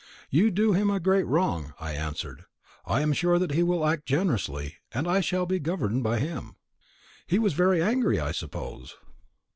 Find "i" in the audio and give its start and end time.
1.79-1.93, 2.87-3.01, 5.07-5.21, 8.19-8.31